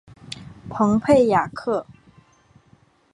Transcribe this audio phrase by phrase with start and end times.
[0.67, 1.85] 蓬佩雅克。